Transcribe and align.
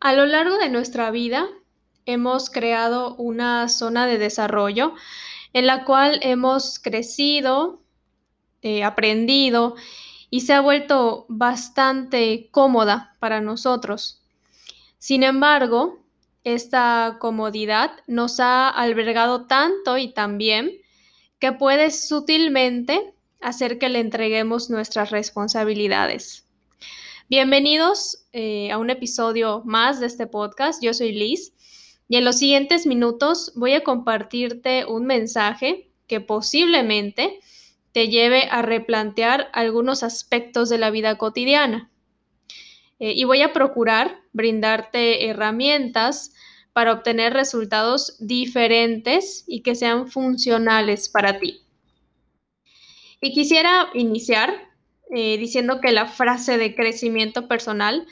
A 0.00 0.12
lo 0.12 0.26
largo 0.26 0.58
de 0.58 0.68
nuestra 0.68 1.10
vida 1.10 1.48
hemos 2.06 2.50
creado 2.50 3.16
una 3.16 3.68
zona 3.68 4.06
de 4.06 4.18
desarrollo 4.18 4.94
en 5.52 5.66
la 5.66 5.84
cual 5.84 6.20
hemos 6.22 6.78
crecido, 6.78 7.82
eh, 8.62 8.84
aprendido 8.84 9.74
y 10.30 10.42
se 10.42 10.52
ha 10.52 10.60
vuelto 10.60 11.26
bastante 11.28 12.48
cómoda 12.52 13.16
para 13.18 13.40
nosotros. 13.40 14.22
Sin 14.98 15.24
embargo, 15.24 15.98
esta 16.44 17.16
comodidad 17.18 17.90
nos 18.06 18.38
ha 18.38 18.68
albergado 18.68 19.46
tanto 19.46 19.98
y 19.98 20.12
tan 20.12 20.38
bien 20.38 20.70
que 21.40 21.52
puede 21.52 21.90
sutilmente 21.90 23.14
hacer 23.40 23.78
que 23.78 23.88
le 23.88 24.00
entreguemos 24.00 24.70
nuestras 24.70 25.10
responsabilidades. 25.10 26.47
Bienvenidos 27.30 28.24
eh, 28.32 28.70
a 28.70 28.78
un 28.78 28.88
episodio 28.88 29.60
más 29.66 30.00
de 30.00 30.06
este 30.06 30.26
podcast. 30.26 30.82
Yo 30.82 30.94
soy 30.94 31.12
Liz 31.12 31.52
y 32.08 32.16
en 32.16 32.24
los 32.24 32.38
siguientes 32.38 32.86
minutos 32.86 33.52
voy 33.54 33.74
a 33.74 33.84
compartirte 33.84 34.86
un 34.86 35.04
mensaje 35.04 35.90
que 36.06 36.22
posiblemente 36.22 37.38
te 37.92 38.08
lleve 38.08 38.44
a 38.50 38.62
replantear 38.62 39.50
algunos 39.52 40.02
aspectos 40.02 40.70
de 40.70 40.78
la 40.78 40.88
vida 40.88 41.18
cotidiana. 41.18 41.90
Eh, 42.98 43.12
y 43.14 43.24
voy 43.24 43.42
a 43.42 43.52
procurar 43.52 44.22
brindarte 44.32 45.28
herramientas 45.28 46.32
para 46.72 46.94
obtener 46.94 47.34
resultados 47.34 48.16
diferentes 48.20 49.44
y 49.46 49.60
que 49.60 49.74
sean 49.74 50.08
funcionales 50.08 51.10
para 51.10 51.38
ti. 51.38 51.60
Y 53.20 53.34
quisiera 53.34 53.90
iniciar 53.92 54.67
eh, 55.10 55.38
diciendo 55.38 55.80
que 55.80 55.92
la 55.92 56.06
frase 56.06 56.58
de 56.58 56.74
crecimiento 56.74 57.48
personal, 57.48 58.06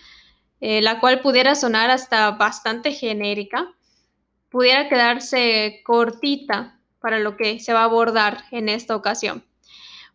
eh, 0.60 0.80
la 0.80 0.98
cual 0.98 1.20
pudiera 1.20 1.54
sonar 1.54 1.90
hasta 1.90 2.30
bastante 2.30 2.92
genérica, 2.92 3.74
pudiera 4.48 4.88
quedarse 4.88 5.82
cortita 5.84 6.80
para 7.00 7.18
lo 7.18 7.36
que 7.36 7.60
se 7.60 7.74
va 7.74 7.80
a 7.80 7.84
abordar 7.84 8.44
en 8.50 8.70
esta 8.70 8.96
ocasión. 8.96 9.44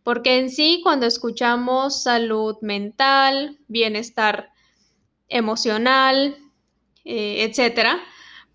Porque 0.02 0.38
en 0.38 0.50
sí, 0.50 0.80
cuando 0.82 1.06
escuchamos 1.06 2.02
salud 2.02 2.56
mental, 2.62 3.60
bienestar 3.68 4.50
emocional, 5.28 6.36
eh, 7.04 7.44
etcétera, 7.44 8.00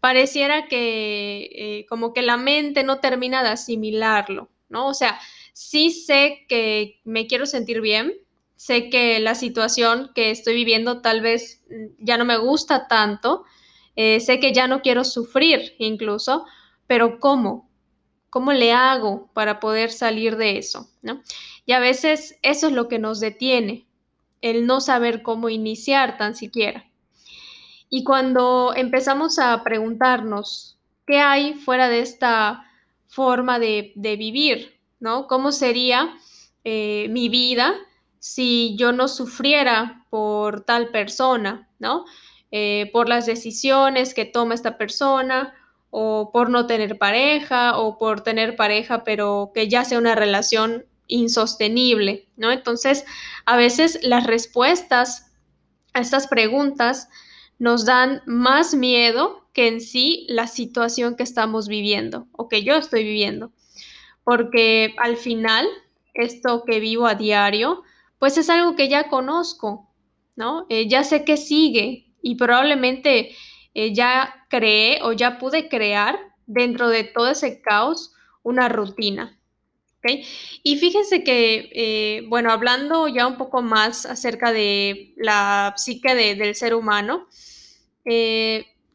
pareciera 0.01 0.67
que 0.67 1.85
como 1.87 2.13
que 2.13 2.21
la 2.21 2.35
mente 2.35 2.83
no 2.83 2.99
termina 2.99 3.41
de 3.43 3.49
asimilarlo, 3.49 4.49
¿no? 4.67 4.87
O 4.87 4.93
sea, 4.93 5.17
sí 5.57 5.89
sé 5.89 6.45
que 6.47 7.01
me 7.03 7.25
quiero 7.25 7.47
sentir 7.47 7.81
bien, 7.81 8.13
sé 8.57 8.91
que 8.91 9.19
la 9.19 9.33
situación 9.33 10.11
que 10.13 10.29
estoy 10.29 10.53
viviendo 10.53 11.01
tal 11.01 11.21
vez 11.21 11.63
mm, 11.71 11.95
ya 11.97 12.15
no 12.17 12.25
me 12.25 12.37
gusta 12.37 12.87
tanto, 12.87 13.43
eh, 13.95 14.19
sé 14.19 14.39
que 14.39 14.53
ya 14.53 14.67
no 14.67 14.83
quiero 14.83 15.03
sufrir 15.03 15.73
incluso, 15.79 16.45
pero 16.85 17.19
¿cómo? 17.19 17.67
¿Cómo 18.29 18.53
le 18.53 18.71
hago 18.71 19.31
para 19.33 19.59
poder 19.59 19.89
salir 19.89 20.37
de 20.37 20.59
eso? 20.59 20.91
¿no? 21.01 21.23
Y 21.65 21.71
a 21.71 21.79
veces 21.79 22.37
eso 22.43 22.67
es 22.67 22.73
lo 22.73 22.87
que 22.87 22.99
nos 22.99 23.19
detiene, 23.19 23.87
el 24.41 24.67
no 24.67 24.79
saber 24.79 25.23
cómo 25.23 25.49
iniciar 25.49 26.19
tan 26.19 26.35
siquiera. 26.35 26.85
Y 27.89 28.03
cuando 28.03 28.73
empezamos 28.75 29.39
a 29.39 29.63
preguntarnos 29.63 30.77
qué 31.07 31.17
hay 31.17 31.55
fuera 31.55 31.89
de 31.89 32.01
esta 32.01 32.63
forma 33.07 33.57
de, 33.57 33.93
de 33.95 34.17
vivir, 34.17 34.76
¿no? 34.99 35.27
¿Cómo 35.27 35.51
sería 35.51 36.15
eh, 36.63 37.07
mi 37.09 37.29
vida 37.29 37.75
si 38.19 38.75
yo 38.77 38.91
no 38.91 39.07
sufriera 39.07 40.05
por 40.09 40.65
tal 40.65 40.89
persona, 40.89 41.69
¿no? 41.79 42.05
Eh, 42.51 42.89
por 42.93 43.09
las 43.09 43.25
decisiones 43.25 44.13
que 44.13 44.25
toma 44.25 44.55
esta 44.55 44.77
persona 44.77 45.53
o 45.89 46.31
por 46.31 46.49
no 46.49 46.65
tener 46.65 46.97
pareja 46.97 47.77
o 47.77 47.97
por 47.97 48.21
tener 48.21 48.55
pareja 48.55 49.03
pero 49.03 49.51
que 49.53 49.67
ya 49.67 49.83
sea 49.83 49.97
una 49.97 50.15
relación 50.15 50.85
insostenible, 51.07 52.27
¿no? 52.35 52.51
Entonces, 52.51 53.05
a 53.45 53.57
veces 53.57 53.99
las 54.03 54.25
respuestas 54.27 55.31
a 55.93 56.01
estas 56.01 56.27
preguntas 56.27 57.09
nos 57.59 57.85
dan 57.85 58.21
más 58.25 58.73
miedo 58.75 59.47
que 59.53 59.67
en 59.67 59.81
sí 59.81 60.25
la 60.29 60.47
situación 60.47 61.15
que 61.15 61.23
estamos 61.23 61.67
viviendo 61.67 62.27
o 62.33 62.47
que 62.47 62.63
yo 62.63 62.75
estoy 62.75 63.03
viviendo 63.03 63.51
porque 64.27 64.93
al 64.97 65.15
final 65.15 65.65
esto 66.13 66.65
que 66.65 66.81
vivo 66.81 67.07
a 67.07 67.15
diario, 67.15 67.83
pues 68.19 68.37
es 68.37 68.49
algo 68.49 68.75
que 68.75 68.89
ya 68.89 69.07
conozco, 69.07 69.89
¿no? 70.35 70.65
Eh, 70.67 70.89
ya 70.89 71.05
sé 71.05 71.23
que 71.23 71.37
sigue 71.37 72.11
y 72.21 72.35
probablemente 72.35 73.33
eh, 73.73 73.93
ya 73.93 74.45
creé 74.49 74.99
o 75.01 75.13
ya 75.13 75.37
pude 75.37 75.69
crear 75.69 76.19
dentro 76.45 76.89
de 76.89 77.05
todo 77.05 77.29
ese 77.29 77.61
caos 77.61 78.15
una 78.43 78.67
rutina. 78.67 79.39
Y 80.61 80.75
fíjense 80.75 81.23
que, 81.23 81.69
eh, 81.73 82.25
bueno, 82.27 82.51
hablando 82.51 83.07
ya 83.07 83.27
un 83.27 83.37
poco 83.37 83.61
más 83.61 84.05
acerca 84.05 84.51
de 84.51 85.13
la 85.15 85.73
psique 85.77 86.15
del 86.15 86.53
ser 86.55 86.75
humano, 86.75 87.27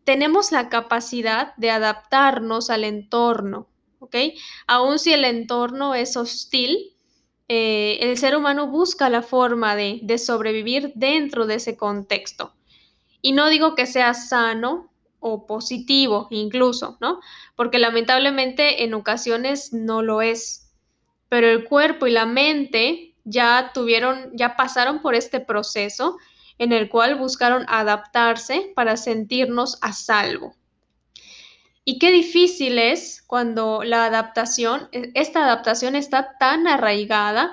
tenemos 0.05 0.53
la 0.53 0.69
capacidad 0.69 1.55
de 1.57 1.71
adaptarnos 1.71 2.69
al 2.69 2.85
entorno, 2.85 3.72
¿ok? 4.13 4.35
Aun 4.67 4.99
si 4.99 5.13
el 5.13 5.25
entorno 5.25 5.95
es 5.95 6.17
hostil, 6.17 6.95
eh, 7.49 7.99
el 8.01 8.17
ser 8.19 8.37
humano 8.37 8.69
busca 8.69 9.09
la 9.09 9.23
forma 9.23 9.75
de, 9.75 10.01
de 10.03 10.19
sobrevivir 10.19 10.93
dentro 10.95 11.47
de 11.47 11.57
ese 11.57 11.77
contexto. 11.77 12.55
Y 13.21 13.33
no 13.33 13.49
digo 13.49 13.75
que 13.75 13.87
sea 13.87 14.15
sano 14.15 14.91
o 15.21 15.47
positivo 15.47 16.27
incluso, 16.31 16.99
¿no? 17.01 17.21
Porque 17.57 17.79
lamentablemente 17.79 18.85
en 18.85 18.95
ocasiones 18.95 19.73
no 19.73 20.03
lo 20.03 20.21
es. 20.21 20.73
Pero 21.29 21.49
el 21.49 21.65
cuerpo 21.65 22.07
y 22.07 22.11
la 22.11 22.27
mente 22.27 23.15
ya 23.25 23.71
tuvieron, 23.73 24.31
ya 24.35 24.57
pasaron 24.57 25.01
por 25.01 25.15
este 25.15 25.41
proceso 25.41 26.19
en 26.59 26.73
el 26.73 26.89
cual 26.89 27.17
buscaron 27.17 27.65
adaptarse 27.69 28.73
para 28.75 28.97
sentirnos 28.97 29.79
a 29.81 29.93
salvo. 29.93 30.57
Y 31.85 31.99
qué 31.99 32.13
difícil 32.13 32.79
es 32.79 33.23
cuando 33.27 33.83
la 33.83 34.05
adaptación, 34.07 34.89
e, 34.93 35.11
esta 35.15 35.45
adaptación 35.45 35.97
está 35.97 36.37
tan 36.39 36.67
arraigada 36.67 37.53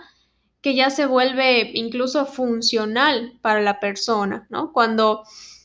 que 0.61 0.75
ya 0.75 0.89
se 0.89 1.05
vuelve 1.05 1.71
incluso 1.73 2.25
funcional 2.25 3.33
para 3.41 3.61
la 3.61 3.79
persona, 3.79 4.45
¿no? 4.49 4.71
Cuando 4.73 5.23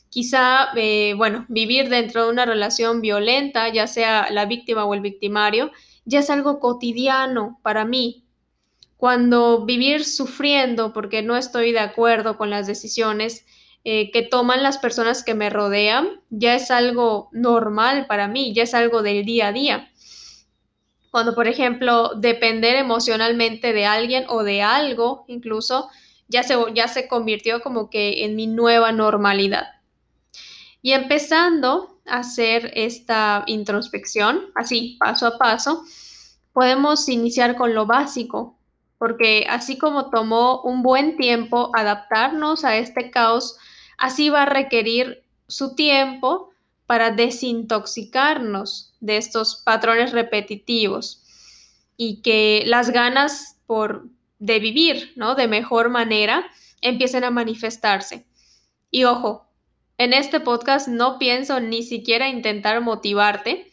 quizá, 0.09 0.69
eh, 0.75 1.13
bueno, 1.17 1.45
vivir 1.49 1.89
dentro 1.89 2.23
de 2.23 2.31
una 2.31 2.45
relación 2.45 3.01
violenta, 3.01 3.69
ya 3.69 3.87
sea 3.87 4.29
la 4.31 4.45
víctima 4.45 4.85
o 4.85 4.93
el 4.93 5.01
victimario, 5.01 5.71
ya 6.05 6.19
es 6.19 6.29
algo 6.29 6.59
cotidiano 6.59 7.59
para 7.61 7.85
mí. 7.85 8.25
Cuando 8.97 9.65
vivir 9.65 10.05
sufriendo 10.05 10.93
porque 10.93 11.21
no 11.21 11.35
estoy 11.35 11.73
de 11.73 11.79
acuerdo 11.79 12.37
con 12.37 12.49
las 12.49 12.65
decisiones 12.65 13.45
eh, 13.87 14.09
que 14.09 14.23
toman 14.23 14.63
las 14.63 14.79
personas 14.79 15.23
que 15.23 15.35
me 15.35 15.51
rodean 15.51 16.19
ya 16.31 16.55
es 16.55 16.71
algo 16.71 17.29
normal 17.31 18.07
para 18.07 18.27
mí, 18.27 18.51
ya 18.51 18.63
es 18.63 18.73
algo 18.73 19.03
del 19.03 19.23
día 19.25 19.49
a 19.49 19.51
día. 19.51 19.91
Cuando, 21.11 21.35
por 21.35 21.47
ejemplo, 21.47 22.13
depender 22.15 22.77
emocionalmente 22.77 23.73
de 23.73 23.85
alguien 23.85 24.25
o 24.27 24.43
de 24.43 24.63
algo, 24.63 25.23
incluso, 25.27 25.87
ya 26.27 26.41
se, 26.41 26.55
ya 26.73 26.87
se 26.87 27.07
convirtió 27.07 27.61
como 27.61 27.91
que 27.91 28.25
en 28.25 28.35
mi 28.35 28.47
nueva 28.47 28.91
normalidad. 28.91 29.67
Y 30.81 30.93
empezando 30.93 31.99
a 32.07 32.17
hacer 32.17 32.71
esta 32.73 33.43
introspección, 33.45 34.47
así, 34.55 34.97
paso 34.99 35.27
a 35.27 35.37
paso, 35.37 35.83
podemos 36.53 37.07
iniciar 37.07 37.55
con 37.55 37.75
lo 37.75 37.85
básico, 37.85 38.57
porque 38.97 39.45
así 39.47 39.77
como 39.77 40.09
tomó 40.09 40.61
un 40.63 40.81
buen 40.81 41.17
tiempo 41.17 41.69
adaptarnos 41.75 42.65
a 42.65 42.77
este 42.77 43.11
caos 43.11 43.59
Así 43.97 44.29
va 44.29 44.43
a 44.43 44.47
requerir 44.47 45.23
su 45.47 45.75
tiempo 45.75 46.49
para 46.85 47.11
desintoxicarnos 47.11 48.93
de 48.99 49.17
estos 49.17 49.55
patrones 49.55 50.11
repetitivos 50.11 51.23
y 51.97 52.21
que 52.21 52.63
las 52.65 52.91
ganas 52.91 53.59
por 53.65 54.07
de 54.39 54.59
vivir, 54.59 55.13
¿no? 55.15 55.35
De 55.35 55.47
mejor 55.47 55.89
manera 55.89 56.45
empiecen 56.81 57.23
a 57.23 57.31
manifestarse. 57.31 58.25
Y 58.91 59.05
ojo, 59.05 59.47
en 59.97 60.13
este 60.13 60.39
podcast 60.39 60.87
no 60.87 61.17
pienso 61.17 61.59
ni 61.59 61.83
siquiera 61.83 62.27
intentar 62.29 62.81
motivarte, 62.81 63.71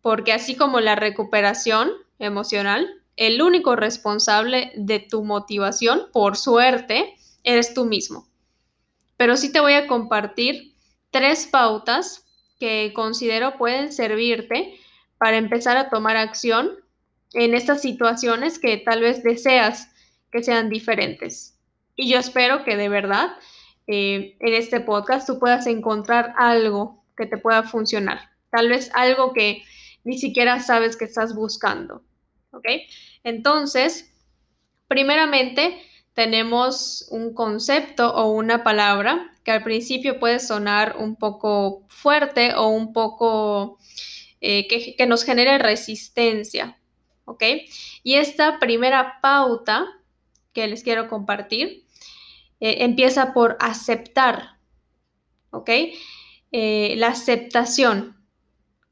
porque 0.00 0.32
así 0.32 0.54
como 0.54 0.80
la 0.80 0.94
recuperación 0.94 1.90
emocional, 2.18 2.88
el 3.16 3.42
único 3.42 3.74
responsable 3.76 4.72
de 4.76 5.00
tu 5.00 5.24
motivación, 5.24 6.06
por 6.12 6.36
suerte, 6.36 7.16
eres 7.42 7.74
tú 7.74 7.84
mismo 7.84 8.27
pero 9.18 9.36
sí 9.36 9.52
te 9.52 9.60
voy 9.60 9.74
a 9.74 9.86
compartir 9.86 10.74
tres 11.10 11.46
pautas 11.46 12.24
que 12.58 12.92
considero 12.94 13.58
pueden 13.58 13.92
servirte 13.92 14.78
para 15.18 15.36
empezar 15.36 15.76
a 15.76 15.90
tomar 15.90 16.16
acción 16.16 16.70
en 17.34 17.54
estas 17.54 17.82
situaciones 17.82 18.58
que 18.58 18.78
tal 18.78 19.02
vez 19.02 19.22
deseas 19.22 19.92
que 20.30 20.42
sean 20.42 20.70
diferentes. 20.70 21.58
Y 21.96 22.08
yo 22.08 22.18
espero 22.18 22.64
que 22.64 22.76
de 22.76 22.88
verdad 22.88 23.36
eh, 23.86 24.36
en 24.38 24.54
este 24.54 24.80
podcast 24.80 25.26
tú 25.26 25.38
puedas 25.38 25.66
encontrar 25.66 26.34
algo 26.38 27.04
que 27.16 27.26
te 27.26 27.38
pueda 27.38 27.64
funcionar. 27.64 28.30
Tal 28.50 28.68
vez 28.68 28.90
algo 28.94 29.32
que 29.32 29.64
ni 30.04 30.16
siquiera 30.16 30.60
sabes 30.60 30.96
que 30.96 31.04
estás 31.06 31.34
buscando. 31.34 32.04
¿Ok? 32.52 32.66
Entonces, 33.24 34.14
primeramente 34.86 35.82
tenemos 36.18 37.06
un 37.12 37.32
concepto 37.32 38.12
o 38.12 38.32
una 38.32 38.64
palabra 38.64 39.32
que 39.44 39.52
al 39.52 39.62
principio 39.62 40.18
puede 40.18 40.40
sonar 40.40 40.96
un 40.98 41.14
poco 41.14 41.86
fuerte 41.86 42.54
o 42.56 42.66
un 42.70 42.92
poco 42.92 43.78
eh, 44.40 44.66
que, 44.66 45.06
nos 45.06 45.22
genere 45.22 45.58
resistencia. 45.58 46.76
¿Ok? 47.24 47.44
Y 48.02 48.14
esta 48.14 48.58
primera 48.58 49.20
pauta 49.22 49.86
que 50.52 50.66
les 50.66 50.82
quiero 50.82 51.06
compartir 51.08 51.84
eh, 52.58 52.78
empieza 52.80 53.32
por 53.32 53.56
aceptar. 53.60 54.58
¿Ok? 55.50 55.70
Eh, 56.50 56.94
la 56.96 57.10
aceptación 57.10 58.26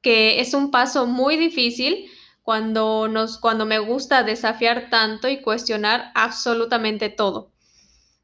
que 0.00 0.38
es 0.38 0.54
un 0.54 0.70
paso 0.70 1.08
muy 1.08 1.36
difícil 1.36 2.08
cuando, 2.46 3.08
nos, 3.08 3.38
cuando 3.38 3.66
me 3.66 3.80
gusta 3.80 4.22
desafiar 4.22 4.88
tanto 4.88 5.26
y 5.28 5.42
cuestionar 5.42 6.12
absolutamente 6.14 7.08
todo. 7.08 7.50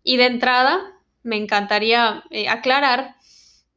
Y 0.04 0.16
de 0.16 0.26
entrada, 0.26 0.80
me 1.24 1.36
encantaría 1.36 2.22
eh, 2.30 2.48
aclarar 2.48 3.16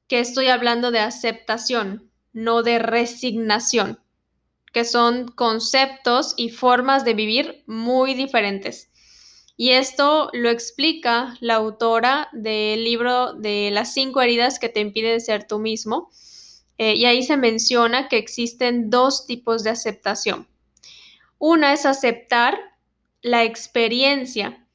que 0.08 0.20
estoy 0.20 0.50
hablando 0.50 0.92
de 0.92 1.00
aceptación, 1.00 2.12
no 2.32 2.62
de 2.62 2.78
resignación, 2.78 4.00
que 4.72 4.86
son 4.86 5.30
conceptos 5.30 6.36
y 6.38 6.52
formas 6.52 7.06
de 7.06 7.16
vivir 7.16 7.64
muy 7.66 8.14
diferentes. 8.14 8.92
Y 9.58 9.72
esto 9.72 10.30
lo 10.32 10.52
explica 10.52 11.38
la 11.40 11.56
autora 11.56 12.30
del 12.34 12.84
libro 12.84 13.34
de 13.34 13.72
las 13.72 13.96
cinco 13.96 14.22
heridas 14.22 14.60
que 14.60 14.70
te 14.70 14.80
impiden 14.80 15.22
ser 15.22 15.48
tú 15.48 15.58
mismo, 15.58 16.12
eh, 16.78 16.94
y 16.96 17.06
ahí 17.06 17.24
se 17.24 17.38
menciona 17.38 18.10
que 18.10 18.18
existen 18.18 18.90
dos 18.90 19.26
tipos 19.26 19.64
de 19.64 19.70
aceptación. 19.70 20.48
Una 21.38 21.74
es 21.74 21.86
aceptar 21.86 22.58
la 23.22 23.44
experiencia, 23.44 24.66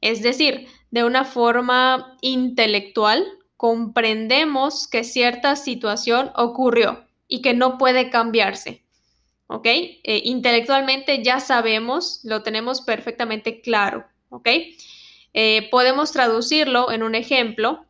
es 0.00 0.22
decir, 0.22 0.68
de 0.90 1.04
una 1.04 1.24
forma 1.24 2.16
intelectual, 2.22 3.26
comprendemos 3.56 4.88
que 4.88 5.04
cierta 5.04 5.54
situación 5.54 6.30
ocurrió 6.34 7.04
y 7.28 7.42
que 7.42 7.54
no 7.54 7.78
puede 7.78 8.10
cambiarse. 8.10 8.82
¿Ok? 9.46 9.66
Eh, 9.66 10.22
intelectualmente 10.24 11.22
ya 11.22 11.40
sabemos, 11.40 12.20
lo 12.22 12.42
tenemos 12.42 12.80
perfectamente 12.80 13.60
claro. 13.60 14.06
¿Ok? 14.30 14.48
Eh, 15.34 15.68
podemos 15.70 16.12
traducirlo 16.12 16.90
en 16.90 17.02
un 17.02 17.14
ejemplo, 17.14 17.84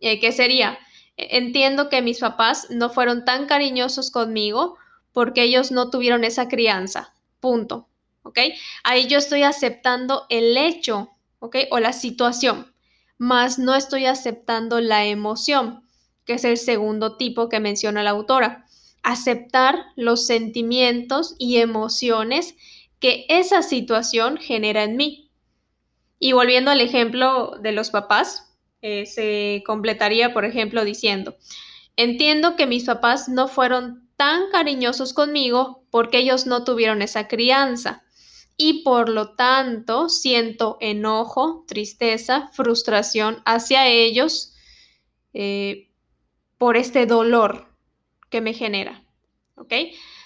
que 0.00 0.30
sería, 0.30 0.78
Entiendo 1.16 1.88
que 1.88 2.02
mis 2.02 2.20
papás 2.20 2.68
no 2.70 2.90
fueron 2.90 3.24
tan 3.24 3.46
cariñosos 3.46 4.10
conmigo 4.10 4.76
porque 5.12 5.42
ellos 5.42 5.72
no 5.72 5.88
tuvieron 5.90 6.24
esa 6.24 6.48
crianza. 6.48 7.14
Punto. 7.40 7.88
¿Ok? 8.22 8.38
Ahí 8.84 9.06
yo 9.06 9.18
estoy 9.18 9.42
aceptando 9.44 10.26
el 10.28 10.56
hecho, 10.56 11.10
¿ok? 11.38 11.56
O 11.70 11.78
la 11.78 11.92
situación, 11.92 12.72
más 13.18 13.58
no 13.58 13.74
estoy 13.74 14.06
aceptando 14.06 14.80
la 14.80 15.06
emoción, 15.06 15.84
que 16.24 16.34
es 16.34 16.44
el 16.44 16.58
segundo 16.58 17.16
tipo 17.16 17.48
que 17.48 17.60
menciona 17.60 18.02
la 18.02 18.10
autora. 18.10 18.66
Aceptar 19.02 19.86
los 19.94 20.26
sentimientos 20.26 21.34
y 21.38 21.58
emociones 21.58 22.56
que 22.98 23.24
esa 23.28 23.62
situación 23.62 24.36
genera 24.36 24.82
en 24.82 24.96
mí. 24.96 25.30
Y 26.18 26.32
volviendo 26.32 26.70
al 26.70 26.80
ejemplo 26.80 27.56
de 27.60 27.72
los 27.72 27.90
papás, 27.90 28.55
eh, 28.82 29.06
se 29.06 29.62
completaría, 29.66 30.32
por 30.32 30.44
ejemplo, 30.44 30.84
diciendo, 30.84 31.36
entiendo 31.96 32.56
que 32.56 32.66
mis 32.66 32.84
papás 32.84 33.28
no 33.28 33.48
fueron 33.48 34.08
tan 34.16 34.50
cariñosos 34.50 35.12
conmigo 35.12 35.84
porque 35.90 36.18
ellos 36.18 36.46
no 36.46 36.64
tuvieron 36.64 37.02
esa 37.02 37.28
crianza 37.28 38.04
y 38.56 38.82
por 38.82 39.08
lo 39.08 39.34
tanto 39.34 40.08
siento 40.08 40.78
enojo, 40.80 41.64
tristeza, 41.68 42.48
frustración 42.52 43.42
hacia 43.44 43.86
ellos 43.88 44.54
eh, 45.34 45.90
por 46.58 46.76
este 46.76 47.06
dolor 47.06 47.68
que 48.30 48.40
me 48.40 48.54
genera. 48.54 49.04
¿Ok? 49.56 49.72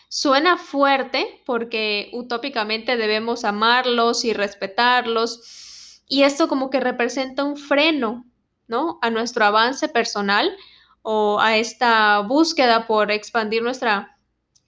Suena 0.08 0.56
fuerte 0.56 1.41
porque 1.47 2.11
utópicamente 2.12 2.97
debemos 2.97 3.44
amarlos 3.44 4.25
y 4.25 4.32
respetarlos 4.32 6.02
y 6.08 6.23
esto 6.25 6.49
como 6.49 6.70
que 6.70 6.81
representa 6.81 7.44
un 7.44 7.56
freno 7.56 8.30
a 9.02 9.11
nuestro 9.11 9.44
avance 9.44 9.88
personal 9.88 10.50
o 11.02 11.38
a 11.40 11.56
esta 11.56 12.20
búsqueda 12.20 12.87
por 12.87 13.11
expandir 13.11 13.62
nuestra, 13.62 14.19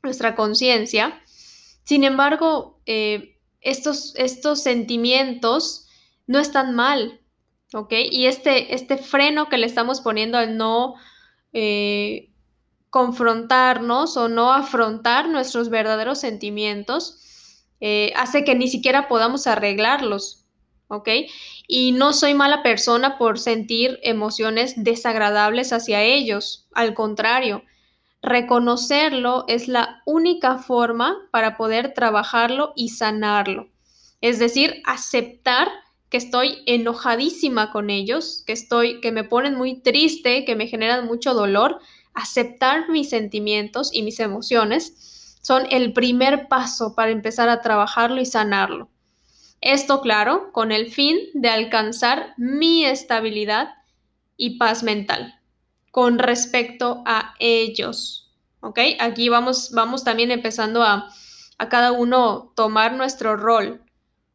nuestra 0.02 0.34
conciencia. 0.34 1.20
Sin 1.84 2.04
embargo, 2.04 2.80
eh, 2.86 3.38
estos, 3.60 4.14
estos 4.16 4.62
sentimientos 4.62 5.86
no 6.26 6.38
están 6.38 6.74
mal, 6.74 7.20
¿ok? 7.74 7.92
Y 8.10 8.26
este, 8.26 8.74
este 8.74 8.96
freno 8.96 9.48
que 9.48 9.58
le 9.58 9.66
estamos 9.66 10.00
poniendo 10.00 10.38
al 10.38 10.56
no 10.56 10.94
eh, 11.52 12.32
confrontarnos 12.90 14.16
o 14.16 14.28
no 14.28 14.52
afrontar 14.52 15.28
nuestros 15.28 15.70
verdaderos 15.70 16.18
sentimientos 16.18 17.18
eh, 17.80 18.12
hace 18.16 18.44
que 18.44 18.54
ni 18.54 18.68
siquiera 18.68 19.08
podamos 19.08 19.48
arreglarlos, 19.48 20.41
¿ok? 20.92 21.08
Y 21.66 21.92
no 21.92 22.12
soy 22.12 22.34
mala 22.34 22.62
persona 22.62 23.18
por 23.18 23.38
sentir 23.38 23.98
emociones 24.02 24.74
desagradables 24.76 25.72
hacia 25.72 26.02
ellos, 26.02 26.68
al 26.72 26.94
contrario, 26.94 27.64
reconocerlo 28.20 29.44
es 29.48 29.68
la 29.68 30.02
única 30.06 30.58
forma 30.58 31.16
para 31.30 31.56
poder 31.56 31.94
trabajarlo 31.94 32.72
y 32.76 32.90
sanarlo. 32.90 33.68
Es 34.20 34.38
decir, 34.38 34.82
aceptar 34.84 35.68
que 36.08 36.18
estoy 36.18 36.62
enojadísima 36.66 37.72
con 37.72 37.88
ellos, 37.88 38.44
que 38.46 38.52
estoy 38.52 39.00
que 39.00 39.10
me 39.10 39.24
ponen 39.24 39.56
muy 39.56 39.80
triste, 39.80 40.44
que 40.44 40.54
me 40.54 40.66
generan 40.66 41.06
mucho 41.06 41.32
dolor, 41.32 41.80
aceptar 42.12 42.90
mis 42.90 43.08
sentimientos 43.08 43.90
y 43.92 44.02
mis 44.02 44.20
emociones 44.20 45.38
son 45.40 45.66
el 45.70 45.92
primer 45.92 46.48
paso 46.48 46.94
para 46.94 47.10
empezar 47.10 47.48
a 47.48 47.62
trabajarlo 47.62 48.20
y 48.20 48.26
sanarlo. 48.26 48.90
Esto, 49.62 50.00
claro, 50.00 50.52
con 50.52 50.72
el 50.72 50.90
fin 50.90 51.18
de 51.34 51.48
alcanzar 51.48 52.34
mi 52.36 52.84
estabilidad 52.84 53.70
y 54.36 54.58
paz 54.58 54.82
mental 54.82 55.38
con 55.92 56.18
respecto 56.18 57.04
a 57.06 57.34
ellos. 57.38 58.34
¿Ok? 58.60 58.80
Aquí 58.98 59.28
vamos, 59.28 59.70
vamos 59.72 60.02
también 60.02 60.32
empezando 60.32 60.82
a, 60.82 61.08
a 61.58 61.68
cada 61.68 61.92
uno 61.92 62.52
tomar 62.56 62.94
nuestro 62.94 63.36
rol. 63.36 63.82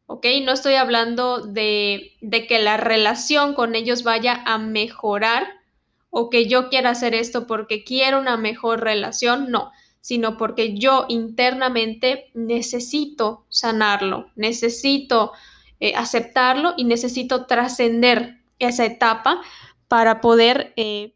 ¿Ok? 0.06 0.24
No 0.44 0.52
estoy 0.52 0.74
hablando 0.74 1.40
de, 1.40 2.12
de 2.22 2.46
que 2.46 2.58
la 2.60 2.78
relación 2.78 3.54
con 3.54 3.74
ellos 3.74 4.04
vaya 4.04 4.42
a 4.46 4.56
mejorar 4.56 5.46
o 6.08 6.30
que 6.30 6.48
yo 6.48 6.70
quiera 6.70 6.90
hacer 6.90 7.14
esto 7.14 7.46
porque 7.46 7.84
quiero 7.84 8.18
una 8.18 8.38
mejor 8.38 8.80
relación. 8.80 9.50
No, 9.50 9.72
sino 10.00 10.36
porque 10.36 10.78
yo 10.78 11.06
internamente 11.08 12.30
necesito 12.34 13.44
sanarlo, 13.48 14.30
necesito 14.36 15.32
eh, 15.80 15.94
aceptarlo 15.94 16.74
y 16.76 16.84
necesito 16.84 17.46
trascender 17.46 18.42
esa 18.58 18.84
etapa 18.84 19.40
para 19.86 20.20
poder 20.20 20.72
eh, 20.76 21.14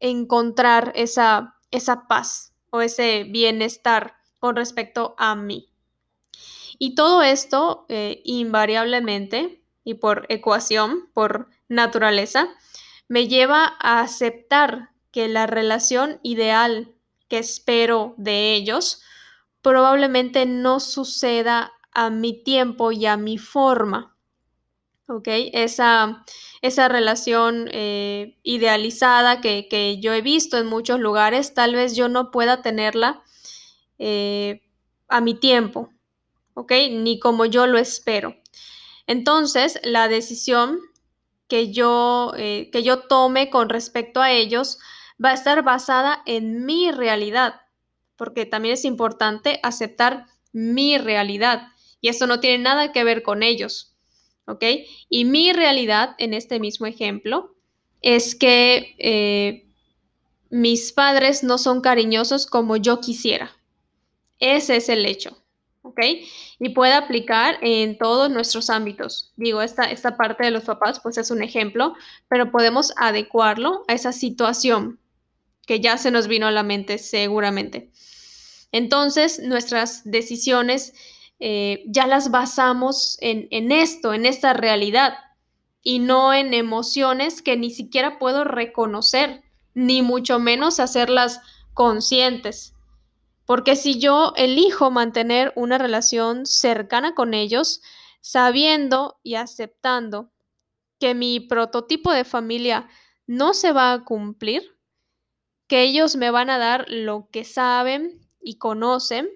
encontrar 0.00 0.92
esa, 0.94 1.56
esa 1.70 2.08
paz 2.08 2.54
o 2.70 2.80
ese 2.80 3.24
bienestar 3.24 4.16
con 4.38 4.56
respecto 4.56 5.14
a 5.18 5.34
mí. 5.34 5.68
Y 6.78 6.94
todo 6.94 7.22
esto 7.22 7.84
eh, 7.88 8.22
invariablemente 8.24 9.62
y 9.84 9.94
por 9.94 10.26
ecuación, 10.28 11.10
por 11.12 11.48
naturaleza, 11.68 12.48
me 13.06 13.28
lleva 13.28 13.76
a 13.80 14.00
aceptar 14.00 14.90
que 15.10 15.28
la 15.28 15.46
relación 15.46 16.20
ideal 16.22 16.94
que 17.30 17.38
espero 17.38 18.14
de 18.18 18.54
ellos, 18.54 19.00
probablemente 19.62 20.44
no 20.44 20.80
suceda 20.80 21.72
a 21.92 22.10
mi 22.10 22.42
tiempo 22.42 22.92
y 22.92 23.06
a 23.06 23.16
mi 23.16 23.38
forma. 23.38 24.16
¿Ok? 25.06 25.26
Esa, 25.28 26.24
esa 26.60 26.88
relación 26.88 27.68
eh, 27.72 28.38
idealizada 28.42 29.40
que, 29.40 29.98
yo 30.00 30.12
he 30.12 30.22
visto 30.22 30.58
en 30.58 30.66
muchos 30.66 31.00
lugares, 31.00 31.54
tal 31.54 31.74
vez 31.74 31.96
yo 31.96 32.08
no 32.08 32.30
pueda 32.30 32.62
tenerla 32.62 33.22
eh, 33.98 34.62
a 35.08 35.20
mi 35.20 35.34
tiempo. 35.34 35.90
¿Ok? 36.54 36.72
Ni 36.90 37.18
como 37.20 37.46
yo 37.46 37.66
lo 37.66 37.78
espero. 37.78 38.36
Entonces, 39.06 39.80
la 39.82 40.08
decisión 40.08 40.80
que 41.48 41.72
yo, 41.72 42.32
eh, 42.36 42.70
que 42.72 42.82
yo 42.82 43.00
tome 43.00 43.50
con 43.50 43.68
respecto 43.68 44.20
a 44.20 44.30
ellos 44.30 44.78
va 45.22 45.30
a 45.30 45.34
estar 45.34 45.62
basada 45.62 46.22
en 46.26 46.64
mi 46.64 46.90
realidad, 46.90 47.60
porque 48.16 48.46
también 48.46 48.74
es 48.74 48.84
importante 48.84 49.60
aceptar 49.62 50.26
mi 50.52 50.98
realidad 50.98 51.68
y 52.00 52.08
eso 52.08 52.26
no 52.26 52.40
tiene 52.40 52.58
nada 52.58 52.92
que 52.92 53.04
ver 53.04 53.22
con 53.22 53.42
ellos, 53.42 53.94
¿ok? 54.46 54.64
Y 55.08 55.24
mi 55.24 55.52
realidad 55.52 56.14
en 56.18 56.34
este 56.34 56.58
mismo 56.58 56.86
ejemplo 56.86 57.54
es 58.00 58.34
que 58.34 58.94
eh, 58.98 59.68
mis 60.48 60.92
padres 60.92 61.44
no 61.44 61.58
son 61.58 61.80
cariñosos 61.80 62.46
como 62.46 62.76
yo 62.76 63.00
quisiera. 63.00 63.52
Ese 64.38 64.76
es 64.76 64.88
el 64.88 65.04
hecho. 65.04 65.36
¿ok? 65.82 66.00
Y 66.58 66.70
puede 66.70 66.92
aplicar 66.92 67.58
en 67.62 67.96
todos 67.98 68.30
nuestros 68.30 68.70
ámbitos. 68.70 69.32
Digo, 69.36 69.62
esta, 69.62 69.84
esta 69.84 70.16
parte 70.16 70.44
de 70.44 70.50
los 70.50 70.64
papás, 70.64 71.00
pues 71.00 71.18
es 71.18 71.30
un 71.30 71.42
ejemplo, 71.42 71.94
pero 72.28 72.50
podemos 72.50 72.92
adecuarlo 72.96 73.84
a 73.88 73.94
esa 73.94 74.12
situación 74.12 74.98
que 75.70 75.78
ya 75.78 75.98
se 75.98 76.10
nos 76.10 76.26
vino 76.26 76.48
a 76.48 76.50
la 76.50 76.64
mente 76.64 76.98
seguramente. 76.98 77.92
Entonces, 78.72 79.38
nuestras 79.38 80.02
decisiones 80.02 80.94
eh, 81.38 81.84
ya 81.86 82.08
las 82.08 82.32
basamos 82.32 83.16
en, 83.20 83.46
en 83.52 83.70
esto, 83.70 84.12
en 84.12 84.26
esta 84.26 84.52
realidad, 84.52 85.14
y 85.80 86.00
no 86.00 86.34
en 86.34 86.54
emociones 86.54 87.40
que 87.40 87.56
ni 87.56 87.70
siquiera 87.70 88.18
puedo 88.18 88.42
reconocer, 88.42 89.44
ni 89.72 90.02
mucho 90.02 90.40
menos 90.40 90.80
hacerlas 90.80 91.40
conscientes. 91.72 92.74
Porque 93.46 93.76
si 93.76 94.00
yo 94.00 94.32
elijo 94.34 94.90
mantener 94.90 95.52
una 95.54 95.78
relación 95.78 96.46
cercana 96.46 97.14
con 97.14 97.32
ellos, 97.32 97.80
sabiendo 98.20 99.20
y 99.22 99.36
aceptando 99.36 100.32
que 100.98 101.14
mi 101.14 101.38
prototipo 101.38 102.12
de 102.12 102.24
familia 102.24 102.88
no 103.28 103.54
se 103.54 103.70
va 103.70 103.92
a 103.92 104.04
cumplir, 104.04 104.79
que 105.70 105.82
ellos 105.82 106.16
me 106.16 106.32
van 106.32 106.50
a 106.50 106.58
dar 106.58 106.86
lo 106.88 107.28
que 107.30 107.44
saben 107.44 108.28
y 108.42 108.58
conocen 108.58 109.30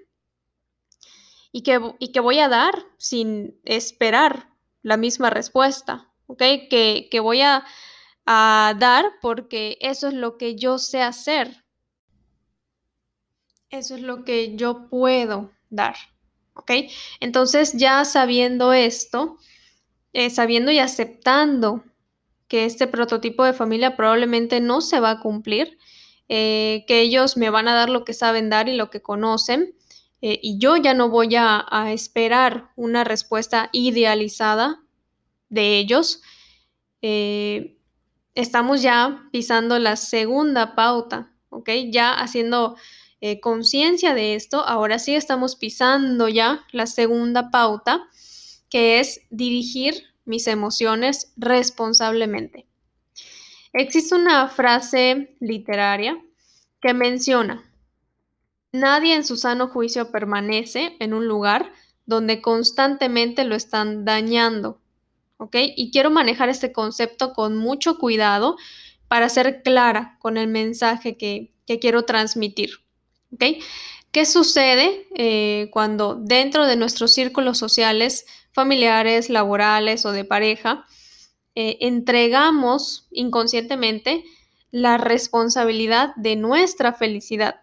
y 1.52 1.62
que, 1.62 1.80
y 2.00 2.10
que 2.10 2.18
voy 2.18 2.40
a 2.40 2.48
dar 2.48 2.74
sin 2.98 3.56
esperar 3.64 4.48
la 4.82 4.96
misma 4.96 5.30
respuesta. 5.30 6.10
Que, 6.36 7.08
que 7.08 7.20
voy 7.20 7.42
a, 7.42 7.64
a 8.26 8.74
dar 8.80 9.12
porque 9.22 9.78
eso 9.80 10.08
es 10.08 10.14
lo 10.14 10.36
que 10.36 10.56
yo 10.56 10.78
sé 10.78 11.02
hacer, 11.02 11.64
eso 13.70 13.94
es 13.94 14.00
lo 14.00 14.24
que 14.24 14.56
yo 14.56 14.88
puedo 14.88 15.52
dar. 15.70 15.94
Entonces 17.20 17.74
ya 17.74 18.04
sabiendo 18.04 18.72
esto, 18.72 19.38
eh, 20.12 20.30
sabiendo 20.30 20.72
y 20.72 20.80
aceptando 20.80 21.84
que 22.48 22.64
este 22.64 22.88
prototipo 22.88 23.44
de 23.44 23.52
familia 23.52 23.94
probablemente 23.94 24.60
no 24.60 24.80
se 24.80 24.98
va 24.98 25.10
a 25.10 25.20
cumplir, 25.20 25.78
eh, 26.28 26.84
que 26.86 27.00
ellos 27.00 27.36
me 27.36 27.50
van 27.50 27.68
a 27.68 27.74
dar 27.74 27.90
lo 27.90 28.04
que 28.04 28.14
saben 28.14 28.50
dar 28.50 28.68
y 28.68 28.76
lo 28.76 28.90
que 28.90 29.02
conocen, 29.02 29.74
eh, 30.20 30.40
y 30.42 30.58
yo 30.58 30.76
ya 30.76 30.94
no 30.94 31.10
voy 31.10 31.34
a, 31.36 31.66
esperar 31.92 32.70
una 32.76 33.04
respuesta 33.04 33.68
idealizada 33.72 34.82
de 35.50 35.78
ellos, 35.78 36.22
estamos 38.34 38.82
ya 38.82 39.28
pisando 39.30 39.78
la 39.78 39.96
segunda 39.96 40.74
pauta, 40.74 41.32
¿ok? 41.50 41.70
Ya 41.90 42.14
haciendo 42.14 42.76
eh, 43.26 43.40
conciencia 43.40 44.12
de 44.12 44.34
esto, 44.34 44.60
ahora 44.66 44.98
sí 44.98 45.14
estamos 45.14 45.56
pisando 45.56 46.28
ya 46.28 46.66
la 46.72 46.86
segunda 46.86 47.50
pauta, 47.50 48.06
que 48.68 49.00
es 49.00 49.22
dirigir 49.30 50.02
mis 50.26 50.46
emociones 50.46 51.32
responsablemente. 51.36 52.66
Existe 53.74 54.14
una 54.14 54.48
frase 54.48 55.36
literaria 55.40 56.16
que 56.80 56.94
menciona, 56.94 57.70
nadie 58.70 59.14
en 59.14 59.24
su 59.24 59.36
sano 59.36 59.68
juicio 59.68 60.12
permanece 60.12 60.96
en 61.00 61.12
un 61.12 61.26
lugar 61.26 61.72
donde 62.06 62.40
constantemente 62.40 63.44
lo 63.44 63.56
están 63.56 64.04
dañando. 64.04 64.80
¿Ok? 65.38 65.56
Y 65.76 65.90
quiero 65.90 66.10
manejar 66.10 66.48
este 66.48 66.72
concepto 66.72 67.32
con 67.32 67.56
mucho 67.56 67.98
cuidado 67.98 68.56
para 69.08 69.28
ser 69.28 69.62
clara 69.62 70.18
con 70.20 70.36
el 70.36 70.46
mensaje 70.46 71.16
que, 71.16 71.52
que 71.66 71.80
quiero 71.80 72.04
transmitir. 72.04 72.70
¿Qué 74.12 74.26
sucede 74.26 75.08
eh, 75.16 75.68
cuando 75.72 76.14
dentro 76.14 76.66
de 76.66 76.76
nuestros 76.76 77.12
círculos 77.12 77.58
sociales, 77.58 78.26
familiares, 78.52 79.28
laborales 79.28 80.06
o 80.06 80.12
de 80.12 80.24
pareja, 80.24 80.86
eh, 81.54 81.78
entregamos 81.80 83.08
inconscientemente 83.11 84.25
la 84.70 84.99
responsabilidad 84.99 86.14
de 86.16 86.37
nuestra 86.37 86.92
felicidad? 86.92 87.62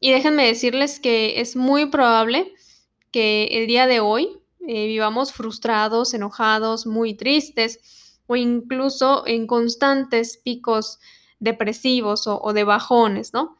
Y 0.00 0.12
déjenme 0.12 0.46
decirles 0.46 1.00
que 1.00 1.40
es 1.40 1.56
muy 1.56 1.86
probable 1.86 2.52
que 3.10 3.44
el 3.52 3.66
día 3.66 3.86
de 3.86 4.00
hoy 4.00 4.40
eh, 4.66 4.86
vivamos 4.86 5.32
frustrados, 5.32 6.14
enojados, 6.14 6.86
muy 6.86 7.14
tristes 7.14 8.20
o 8.26 8.36
incluso 8.36 9.26
en 9.26 9.46
constantes 9.46 10.36
picos 10.36 10.98
depresivos 11.38 12.26
o, 12.26 12.40
o 12.40 12.52
de 12.52 12.64
bajones, 12.64 13.32
¿no? 13.32 13.56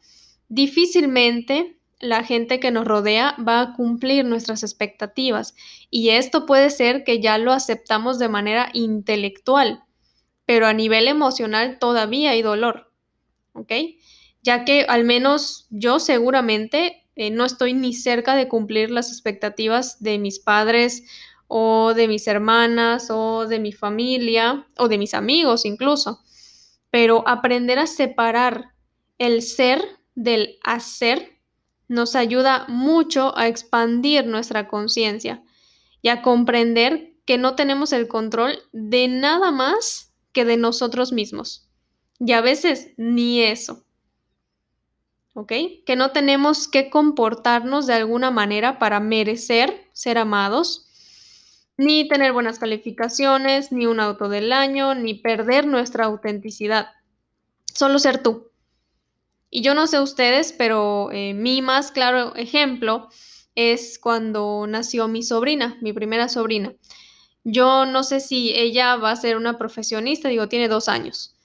difícilmente 0.47 1.79
la 1.99 2.23
gente 2.23 2.59
que 2.59 2.71
nos 2.71 2.85
rodea 2.85 3.35
va 3.45 3.61
a 3.61 3.73
cumplir 3.73 4.25
nuestras 4.25 4.63
expectativas 4.63 5.55
y 5.89 6.09
esto 6.09 6.45
puede 6.45 6.69
ser 6.69 7.03
que 7.03 7.21
ya 7.21 7.37
lo 7.37 7.51
aceptamos 7.51 8.19
de 8.19 8.29
manera 8.29 8.69
intelectual, 8.73 9.83
pero 10.45 10.67
a 10.67 10.73
nivel 10.73 11.07
emocional 11.07 11.79
todavía 11.79 12.31
hay 12.31 12.41
dolor, 12.41 12.91
¿ok? 13.53 13.71
Ya 14.43 14.65
que 14.65 14.85
al 14.87 15.05
menos 15.05 15.67
yo 15.69 15.99
seguramente 15.99 17.03
eh, 17.15 17.31
no 17.31 17.45
estoy 17.45 17.73
ni 17.73 17.93
cerca 17.93 18.35
de 18.35 18.47
cumplir 18.47 18.91
las 18.91 19.09
expectativas 19.09 20.01
de 20.03 20.19
mis 20.19 20.39
padres 20.39 21.03
o 21.47 21.93
de 21.93 22.07
mis 22.07 22.27
hermanas 22.27 23.07
o 23.09 23.47
de 23.47 23.59
mi 23.59 23.71
familia 23.71 24.67
o 24.77 24.87
de 24.87 24.97
mis 24.97 25.13
amigos 25.13 25.65
incluso, 25.65 26.19
pero 26.89 27.27
aprender 27.27 27.79
a 27.79 27.87
separar 27.87 28.73
el 29.17 29.41
ser 29.41 29.81
del 30.13 30.57
hacer 30.63 31.34
nos 31.87 32.15
ayuda 32.15 32.65
mucho 32.67 33.37
a 33.37 33.47
expandir 33.47 34.25
nuestra 34.25 34.67
conciencia 34.67 35.43
y 36.01 36.09
a 36.09 36.21
comprender 36.21 37.13
que 37.25 37.37
no 37.37 37.55
tenemos 37.55 37.93
el 37.93 38.07
control 38.07 38.59
de 38.71 39.07
nada 39.07 39.51
más 39.51 40.13
que 40.31 40.45
de 40.45 40.57
nosotros 40.57 41.11
mismos. 41.11 41.67
Y 42.19 42.31
a 42.33 42.41
veces 42.41 42.91
ni 42.97 43.41
eso. 43.41 43.83
¿Ok? 45.33 45.51
Que 45.85 45.95
no 45.95 46.11
tenemos 46.11 46.67
que 46.67 46.89
comportarnos 46.89 47.87
de 47.87 47.93
alguna 47.93 48.31
manera 48.31 48.79
para 48.79 48.99
merecer 48.99 49.89
ser 49.91 50.17
amados, 50.17 50.89
ni 51.77 52.07
tener 52.07 52.31
buenas 52.31 52.57
calificaciones, 52.57 53.71
ni 53.71 53.85
un 53.85 53.99
auto 53.99 54.29
del 54.29 54.53
año, 54.53 54.95
ni 54.95 55.13
perder 55.13 55.67
nuestra 55.67 56.05
autenticidad. 56.05 56.87
Solo 57.73 57.99
ser 57.99 58.23
tú. 58.23 58.49
Y 59.55 59.61
yo 59.61 59.73
no 59.73 59.87
sé 59.87 60.01
ustedes, 60.01 60.51
pero 60.51 61.13
eh, 61.13 61.33
mi 61.33 61.61
más 61.61 61.93
claro 61.93 62.35
ejemplo 62.35 63.07
es 63.55 63.97
cuando 63.97 64.65
nació 64.67 65.07
mi 65.07 65.23
sobrina, 65.23 65.77
mi 65.79 65.93
primera 65.93 66.27
sobrina. 66.27 66.73
Yo 67.45 67.85
no 67.85 68.03
sé 68.03 68.19
si 68.19 68.51
ella 68.53 68.97
va 68.97 69.11
a 69.11 69.15
ser 69.15 69.37
una 69.37 69.57
profesionista, 69.57 70.27
digo, 70.27 70.49
tiene 70.49 70.67
dos 70.67 70.89
años. 70.89 71.37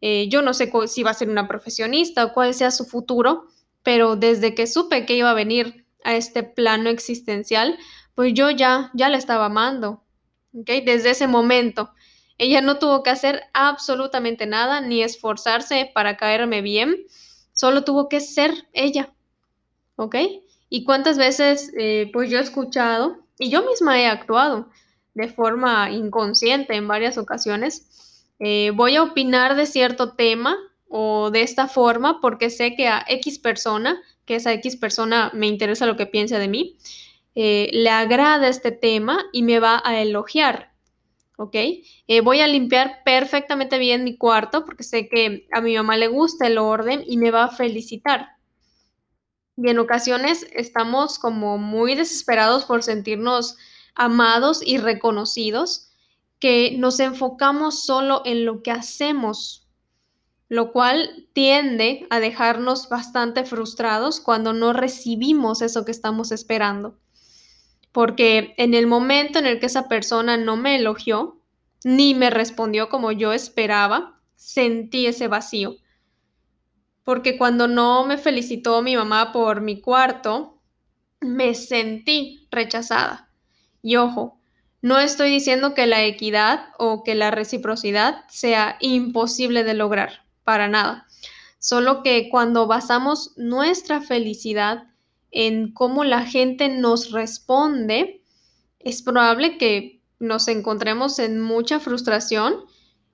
Eh, 0.00 0.28
yo 0.28 0.42
no 0.42 0.54
sé 0.54 0.72
si 0.88 1.04
va 1.04 1.12
a 1.12 1.14
ser 1.14 1.28
una 1.28 1.46
profesionista 1.46 2.24
o 2.24 2.32
cuál 2.32 2.52
sea 2.52 2.72
su 2.72 2.84
futuro, 2.84 3.44
pero 3.84 4.16
desde 4.16 4.56
que 4.56 4.66
supe 4.66 5.06
que 5.06 5.14
iba 5.14 5.30
a 5.30 5.34
venir 5.34 5.86
a 6.02 6.16
este 6.16 6.42
plano 6.42 6.90
existencial, 6.90 7.78
pues 8.16 8.34
yo 8.34 8.50
ya, 8.50 8.90
ya 8.92 9.08
la 9.08 9.18
estaba 9.18 9.44
amando, 9.44 10.02
¿ok? 10.52 10.68
Desde 10.84 11.10
ese 11.10 11.28
momento. 11.28 11.92
Ella 12.38 12.60
no 12.60 12.80
tuvo 12.80 13.04
que 13.04 13.10
hacer 13.10 13.44
absolutamente 13.54 14.46
nada 14.46 14.80
ni 14.80 15.00
esforzarse 15.04 15.88
para 15.94 16.16
caerme 16.16 16.60
bien 16.60 17.06
solo 17.52 17.84
tuvo 17.84 18.08
que 18.08 18.20
ser 18.20 18.52
ella, 18.72 19.12
¿ok? 19.96 20.16
Y 20.68 20.84
cuántas 20.84 21.18
veces, 21.18 21.72
eh, 21.78 22.10
pues 22.12 22.30
yo 22.30 22.38
he 22.38 22.42
escuchado, 22.42 23.18
y 23.38 23.50
yo 23.50 23.64
misma 23.64 24.00
he 24.00 24.06
actuado 24.06 24.68
de 25.14 25.28
forma 25.28 25.90
inconsciente 25.90 26.74
en 26.74 26.88
varias 26.88 27.18
ocasiones, 27.18 28.26
eh, 28.38 28.72
voy 28.74 28.96
a 28.96 29.02
opinar 29.02 29.54
de 29.56 29.66
cierto 29.66 30.14
tema 30.14 30.56
o 30.88 31.30
de 31.30 31.42
esta 31.42 31.68
forma 31.68 32.20
porque 32.20 32.50
sé 32.50 32.74
que 32.74 32.88
a 32.88 33.04
X 33.08 33.38
persona, 33.38 34.00
que 34.24 34.36
esa 34.36 34.52
X 34.54 34.76
persona 34.76 35.30
me 35.34 35.46
interesa 35.46 35.86
lo 35.86 35.96
que 35.96 36.06
piensa 36.06 36.38
de 36.38 36.48
mí, 36.48 36.76
eh, 37.34 37.70
le 37.72 37.90
agrada 37.90 38.48
este 38.48 38.72
tema 38.72 39.18
y 39.32 39.42
me 39.42 39.58
va 39.58 39.80
a 39.84 40.00
elogiar. 40.00 40.71
¿Ok? 41.42 41.56
Eh, 42.06 42.20
voy 42.22 42.40
a 42.40 42.46
limpiar 42.46 43.02
perfectamente 43.04 43.78
bien 43.78 44.04
mi 44.04 44.16
cuarto 44.16 44.64
porque 44.64 44.84
sé 44.84 45.08
que 45.08 45.48
a 45.52 45.60
mi 45.60 45.74
mamá 45.74 45.96
le 45.96 46.06
gusta 46.06 46.46
el 46.46 46.56
orden 46.56 47.02
y 47.04 47.16
me 47.16 47.32
va 47.32 47.44
a 47.44 47.48
felicitar. 47.48 48.28
Y 49.56 49.68
en 49.68 49.80
ocasiones 49.80 50.46
estamos 50.52 51.18
como 51.18 51.58
muy 51.58 51.96
desesperados 51.96 52.64
por 52.64 52.84
sentirnos 52.84 53.56
amados 53.94 54.62
y 54.64 54.78
reconocidos, 54.78 55.90
que 56.38 56.76
nos 56.78 57.00
enfocamos 57.00 57.84
solo 57.84 58.22
en 58.24 58.44
lo 58.44 58.62
que 58.62 58.70
hacemos, 58.70 59.68
lo 60.48 60.72
cual 60.72 61.28
tiende 61.32 62.06
a 62.10 62.20
dejarnos 62.20 62.88
bastante 62.88 63.44
frustrados 63.44 64.20
cuando 64.20 64.52
no 64.52 64.72
recibimos 64.72 65.60
eso 65.60 65.84
que 65.84 65.92
estamos 65.92 66.30
esperando 66.30 67.01
porque 67.92 68.54
en 68.56 68.74
el 68.74 68.86
momento 68.86 69.38
en 69.38 69.46
el 69.46 69.60
que 69.60 69.66
esa 69.66 69.86
persona 69.86 70.36
no 70.36 70.56
me 70.56 70.76
elogió, 70.76 71.38
ni 71.84 72.14
me 72.14 72.30
respondió 72.30 72.88
como 72.88 73.12
yo 73.12 73.32
esperaba, 73.32 74.20
sentí 74.34 75.06
ese 75.06 75.28
vacío. 75.28 75.76
Porque 77.04 77.36
cuando 77.36 77.68
no 77.68 78.04
me 78.06 78.16
felicitó 78.16 78.80
mi 78.80 78.96
mamá 78.96 79.32
por 79.32 79.60
mi 79.60 79.80
cuarto, 79.80 80.60
me 81.20 81.54
sentí 81.54 82.48
rechazada. 82.50 83.28
Y 83.82 83.96
ojo, 83.96 84.40
no 84.80 84.98
estoy 84.98 85.30
diciendo 85.30 85.74
que 85.74 85.86
la 85.86 86.02
equidad 86.04 86.70
o 86.78 87.04
que 87.04 87.14
la 87.14 87.30
reciprocidad 87.30 88.24
sea 88.28 88.76
imposible 88.80 89.64
de 89.64 89.74
lograr, 89.74 90.24
para 90.44 90.68
nada. 90.68 91.06
Solo 91.58 92.02
que 92.02 92.28
cuando 92.30 92.66
basamos 92.66 93.34
nuestra 93.36 94.00
felicidad 94.00 94.91
en 95.32 95.72
cómo 95.72 96.04
la 96.04 96.24
gente 96.24 96.68
nos 96.68 97.10
responde, 97.10 98.22
es 98.78 99.02
probable 99.02 99.58
que 99.58 100.02
nos 100.18 100.46
encontremos 100.46 101.18
en 101.18 101.40
mucha 101.40 101.80
frustración 101.80 102.54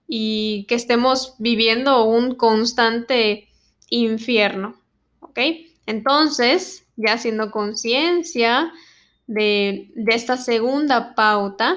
y 0.06 0.66
que 0.68 0.74
estemos 0.74 1.34
viviendo 1.38 2.04
un 2.04 2.34
constante 2.34 3.48
infierno. 3.88 4.80
¿Ok? 5.20 5.38
Entonces, 5.86 6.86
ya 6.96 7.14
haciendo 7.14 7.50
conciencia 7.50 8.72
de, 9.26 9.92
esta 10.08 10.36
segunda 10.36 11.14
pauta, 11.14 11.76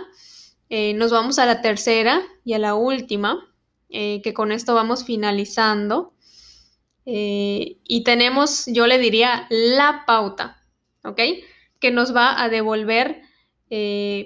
eh, 0.70 0.94
nos 0.96 1.12
vamos 1.12 1.38
a 1.38 1.46
la 1.46 1.62
tercera 1.62 2.22
y 2.44 2.54
a 2.54 2.60
la 2.60 2.76
última, 2.76 3.48
eh, 3.90 4.22
que 4.24 4.34
con 4.34 4.52
esto 4.52 4.74
vamos 4.74 5.04
finalizando. 5.04 6.14
Eh, 7.06 7.78
y 7.84 8.04
tenemos, 8.04 8.66
yo 8.68 8.88
le 8.88 8.98
diría, 8.98 9.48
la 9.50 10.04
pauta, 10.06 10.62
¿ok? 11.04 11.20
Que 11.80 11.92
nos 11.92 12.16
va 12.16 12.42
a 12.42 12.50
devolver, 12.50 13.22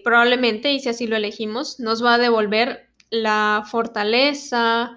probablemente, 0.03 0.73
y 0.73 0.79
si 0.79 0.89
así 0.89 1.07
lo 1.07 1.15
elegimos, 1.15 1.79
nos 1.79 2.03
va 2.03 2.15
a 2.15 2.17
devolver 2.17 2.89
la 3.09 3.63
fortaleza, 3.69 4.95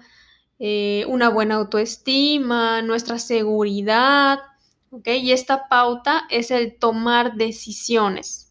una 0.59 1.29
buena 1.29 1.55
autoestima, 1.55 2.81
nuestra 2.81 3.19
seguridad, 3.19 4.39
y 5.05 5.31
esta 5.31 5.69
pauta 5.69 6.25
es 6.29 6.51
el 6.51 6.77
tomar 6.79 7.35
decisiones. 7.35 8.47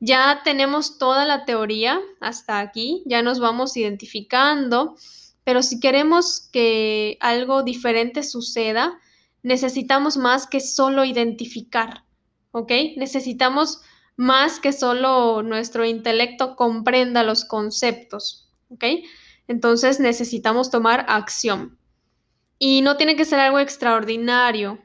Ya 0.00 0.40
tenemos 0.44 0.98
toda 0.98 1.24
la 1.24 1.44
teoría 1.44 2.00
hasta 2.20 2.58
aquí, 2.60 3.02
ya 3.06 3.22
nos 3.22 3.38
vamos 3.38 3.76
identificando, 3.76 4.96
pero 5.46 5.62
si 5.62 5.78
queremos 5.78 6.48
que 6.52 7.18
algo 7.20 7.62
diferente 7.62 8.24
suceda, 8.24 8.98
necesitamos 9.44 10.16
más 10.16 10.48
que 10.48 10.58
solo 10.58 11.04
identificar, 11.04 12.02
¿ok? 12.50 12.72
Necesitamos 12.96 13.80
más 14.16 14.58
que 14.58 14.72
solo 14.72 15.44
nuestro 15.44 15.84
intelecto 15.84 16.56
comprenda 16.56 17.22
los 17.22 17.44
conceptos, 17.44 18.50
¿ok? 18.70 18.86
Entonces 19.46 20.00
necesitamos 20.00 20.68
tomar 20.72 21.06
acción. 21.08 21.78
Y 22.58 22.82
no 22.82 22.96
tiene 22.96 23.14
que 23.14 23.24
ser 23.24 23.38
algo 23.38 23.60
extraordinario, 23.60 24.80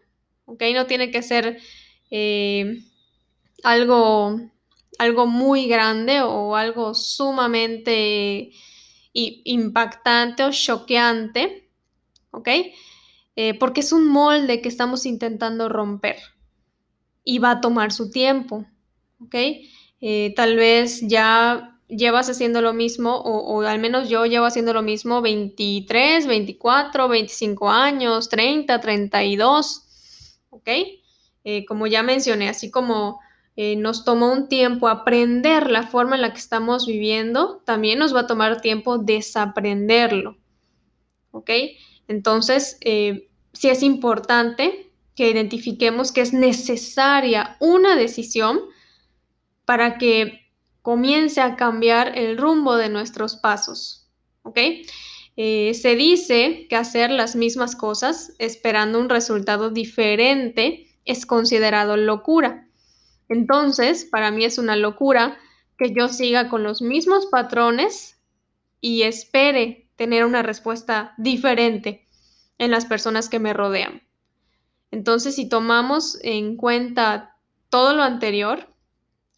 ¿ok? 0.46 0.62
No 0.76 0.86
tiene 0.86 1.10
que 1.10 1.24
ser 1.24 1.58
eh, 2.12 2.84
algo, 3.64 4.40
algo 5.00 5.26
muy 5.26 5.66
grande 5.66 6.22
o 6.22 6.56
algo 6.56 6.94
sumamente 6.94 8.52
impactante 9.14 10.44
o 10.44 10.52
choqueante, 10.52 11.70
¿ok? 12.32 12.50
Eh, 13.36 13.58
porque 13.60 13.82
es 13.82 13.92
un 13.92 14.08
molde 14.08 14.62
que 14.62 14.70
estamos 14.70 15.06
intentando 15.06 15.70
romper 15.70 16.18
y 17.24 17.40
va 17.40 17.52
a 17.52 17.62
tomar 17.62 17.92
su 17.92 18.10
tiempo, 18.10 18.66
¿ok? 19.20 19.36
Eh, 20.02 20.34
tal 20.36 20.56
vez 20.56 21.02
ya 21.02 21.80
llevas 21.88 22.30
haciendo 22.30 22.62
lo 22.62 22.74
mismo, 22.74 23.16
o, 23.16 23.56
o, 23.56 23.62
al 23.62 23.80
menos 23.80 24.10
yo 24.10 24.26
llevo 24.26 24.46
haciendo 24.46 24.74
lo 24.74 24.82
mismo 24.82 25.22
23, 25.22 26.26
24, 26.26 27.08
25 27.08 27.70
años, 27.70 28.30
30, 28.30 28.80
32. 28.80 29.88
¿ok? 30.52 30.70
Eh, 31.44 31.66
como 31.66 31.88
ya 31.88 32.04
mencioné, 32.04 32.48
así 32.50 32.70
como 32.70 33.20
eh, 33.56 33.76
nos 33.76 34.06
tomó 34.06 34.32
un 34.32 34.48
tiempo 34.48 34.88
aprender 34.88 35.70
la 35.70 35.84
forma 35.84 36.16
en 36.16 36.22
la 36.22 36.32
que 36.34 36.40
estamos 36.40 36.88
viviendo, 36.88 37.62
también 37.66 38.00
nos 38.00 38.16
va 38.16 38.22
a 38.22 38.28
tomar 38.28 38.62
tiempo 38.62 38.98
desaprenderlo, 38.98 40.38
¿ok? 41.32 41.50
Entonces, 42.08 42.78
eh, 42.82 43.30
sí 43.54 43.70
es 43.70 43.84
importante 43.84 44.92
que 45.16 45.30
identifiquemos 45.30 46.12
que 46.12 46.22
es 46.22 46.34
necesaria 46.34 47.58
una 47.60 47.96
decisión 47.96 48.62
para 49.66 49.98
que 49.98 50.50
comience 50.82 51.42
a 51.42 51.56
cambiar 51.56 52.18
el 52.18 52.38
rumbo 52.38 52.76
de 52.76 52.90
nuestros 52.90 53.36
pasos, 53.36 54.10
¿ok? 54.44 54.58
Eh, 55.38 55.74
se 55.74 55.96
dice 55.96 56.68
que 56.70 56.76
hacer 56.76 57.10
las 57.12 57.36
mismas 57.36 57.76
cosas 57.76 58.34
esperando 58.38 59.00
un 59.00 59.10
resultado 59.10 59.70
diferente 59.70 60.88
es 61.06 61.26
considerado 61.26 61.98
locura. 61.98 62.68
Entonces, 63.32 64.04
para 64.04 64.30
mí 64.30 64.44
es 64.44 64.58
una 64.58 64.76
locura 64.76 65.38
que 65.78 65.94
yo 65.98 66.10
siga 66.10 66.50
con 66.50 66.64
los 66.64 66.82
mismos 66.82 67.28
patrones 67.28 68.22
y 68.82 69.04
espere 69.04 69.90
tener 69.96 70.26
una 70.26 70.44
respuesta 70.44 71.14
diferente 71.18 72.06
en 72.58 72.72
las 72.72 72.86
personas 72.86 73.30
que 73.30 73.40
me 73.40 73.54
rodean. 73.54 74.04
Entonces, 74.92 75.36
si 75.36 75.48
tomamos 75.48 76.20
en 76.24 76.58
cuenta 76.58 77.38
todo 77.70 77.94
lo 77.94 78.04
anterior 78.04 78.68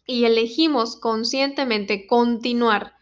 y 0.06 0.24
elegimos 0.24 0.96
conscientemente 0.96 2.08
continuar 2.08 2.94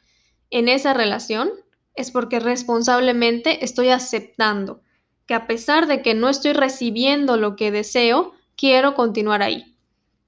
en 0.50 0.68
esa 0.68 0.92
relación, 0.92 1.50
es 1.94 2.10
porque 2.10 2.38
responsablemente 2.38 3.64
estoy 3.64 3.88
aceptando 3.88 4.82
que 5.26 5.32
a 5.32 5.46
pesar 5.46 5.86
de 5.86 6.02
que 6.02 6.12
no 6.12 6.28
estoy 6.28 6.52
recibiendo 6.52 7.38
lo 7.38 7.56
que 7.56 7.70
deseo, 7.70 8.34
quiero 8.56 8.94
continuar 8.94 9.40
ahí. 9.40 9.71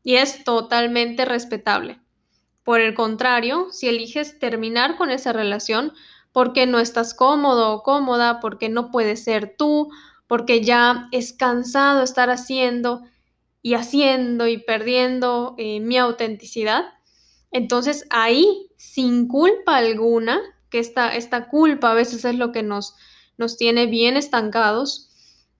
Y 0.04 0.16
es 0.16 0.44
totalmente 0.44 1.24
respetable. 1.24 2.00
Por 2.62 2.80
el 2.80 2.94
contrario, 2.94 3.68
si 3.72 3.88
eliges 3.88 4.38
terminar 4.38 4.96
con 4.96 5.10
esa 5.10 5.32
relación 5.32 5.92
porque 6.32 6.66
no 6.66 6.78
estás 6.78 7.14
cómodo 7.14 7.72
o 7.72 7.82
cómoda, 7.82 8.40
porque 8.40 8.68
no 8.68 8.90
puedes 8.90 9.24
ser 9.24 9.56
tú, 9.56 9.90
porque 10.26 10.62
ya 10.62 11.08
es 11.12 11.32
cansado 11.32 12.02
estar 12.02 12.30
haciendo 12.30 13.02
y 13.62 13.74
haciendo 13.74 14.46
y 14.46 14.58
perdiendo 14.58 15.54
eh, 15.58 15.80
mi 15.80 15.96
autenticidad, 15.96 16.84
entonces 17.50 18.06
ahí, 18.10 18.68
sin 18.76 19.28
culpa 19.28 19.76
alguna, 19.76 20.40
que 20.70 20.80
esta, 20.80 21.14
esta 21.14 21.48
culpa 21.48 21.92
a 21.92 21.94
veces 21.94 22.24
es 22.24 22.34
lo 22.34 22.50
que 22.50 22.64
nos, 22.64 22.96
nos 23.38 23.56
tiene 23.56 23.86
bien 23.86 24.16
estancados, 24.16 25.10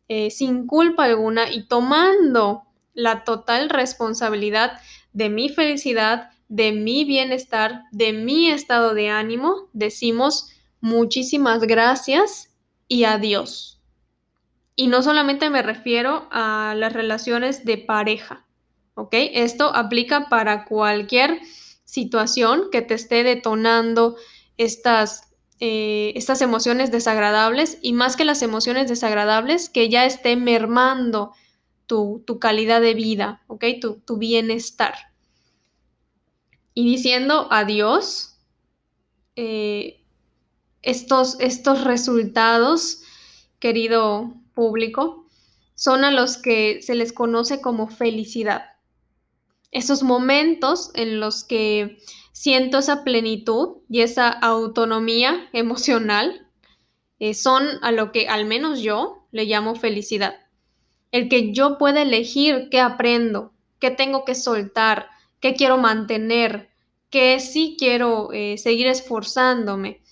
eh, 0.08 0.30
sin 0.30 0.66
culpa 0.66 1.04
alguna 1.04 1.50
y 1.52 1.68
tomando 1.68 2.64
la 2.94 3.24
total 3.24 3.68
responsabilidad 3.68 4.80
de 5.12 5.28
mi 5.28 5.48
felicidad, 5.48 6.30
de 6.48 6.72
mi 6.72 7.04
bienestar, 7.04 7.82
de 7.92 8.12
mi 8.12 8.50
estado 8.50 8.94
de 8.94 9.10
ánimo, 9.10 9.68
decimos 9.72 10.50
muchísimas 10.80 11.62
gracias 11.62 12.50
y 12.88 13.04
adiós. 13.04 13.80
Y 14.76 14.88
no 14.88 15.02
solamente 15.02 15.50
me 15.50 15.62
refiero 15.62 16.28
a 16.30 16.74
las 16.76 16.92
relaciones 16.92 17.64
de 17.64 17.78
pareja, 17.78 18.44
¿ok? 18.94 19.14
Esto 19.14 19.74
aplica 19.74 20.28
para 20.28 20.64
cualquier 20.64 21.40
situación 21.84 22.68
que 22.72 22.82
te 22.82 22.94
esté 22.94 23.22
detonando 23.22 24.16
estas, 24.56 25.32
eh, 25.60 26.12
estas 26.16 26.42
emociones 26.42 26.90
desagradables 26.90 27.78
y 27.82 27.92
más 27.92 28.16
que 28.16 28.24
las 28.24 28.42
emociones 28.42 28.88
desagradables, 28.88 29.68
que 29.68 29.88
ya 29.88 30.04
esté 30.04 30.34
mermando 30.34 31.32
tu, 31.86 32.24
calidad 32.40 32.80
de 32.80 32.94
vida, 32.94 33.42
¿ok? 33.46 33.64
Tu, 34.04 34.16
bienestar. 34.16 34.94
Y 36.74 36.84
diciendo 36.88 37.48
adiós, 37.50 38.36
eh, 39.36 40.04
estos, 40.82 41.38
estos 41.40 41.84
resultados, 41.84 43.02
querido 43.58 44.34
público, 44.54 45.26
son 45.74 46.04
a 46.04 46.10
los 46.10 46.36
que 46.36 46.82
se 46.82 46.94
les 46.94 47.12
conoce 47.12 47.60
como 47.60 47.88
felicidad. 47.88 48.64
Esos 49.70 50.02
momentos 50.02 50.90
en 50.94 51.18
los 51.20 51.42
que 51.44 51.98
siento 52.32 52.78
esa 52.78 53.04
plenitud 53.04 53.78
y 53.88 54.02
esa 54.02 54.28
autonomía 54.28 55.48
emocional 55.52 56.48
eh, 57.18 57.34
son 57.34 57.64
a 57.82 57.92
lo 57.92 58.12
que 58.12 58.28
al 58.28 58.44
menos 58.44 58.80
yo 58.80 59.26
le 59.32 59.44
llamo 59.44 59.74
felicidad. 59.74 60.43
El 61.14 61.28
que 61.28 61.52
yo 61.52 61.78
pueda 61.78 62.02
elegir 62.02 62.70
qué 62.72 62.80
aprendo, 62.80 63.52
qué 63.78 63.92
tengo 63.92 64.24
que 64.24 64.34
soltar, 64.34 65.06
qué 65.38 65.54
quiero 65.54 65.78
mantener, 65.78 66.70
qué 67.08 67.38
sí 67.38 67.76
quiero 67.78 68.32
eh, 68.32 68.58
seguir 68.58 68.88
esforzándome. 68.88 70.02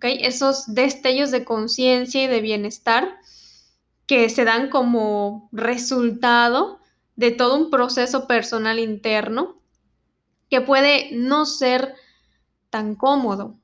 Esos 0.00 0.72
destellos 0.72 1.32
de 1.32 1.44
conciencia 1.44 2.22
y 2.22 2.28
de 2.28 2.40
bienestar 2.40 3.18
que 4.06 4.30
se 4.30 4.44
dan 4.44 4.70
como 4.70 5.48
resultado 5.50 6.78
de 7.16 7.32
todo 7.32 7.56
un 7.56 7.68
proceso 7.68 8.28
personal 8.28 8.78
interno 8.78 9.56
que 10.48 10.60
puede 10.60 11.10
no 11.10 11.44
ser 11.44 11.96
tan 12.70 12.94
cómodo. 12.94 13.58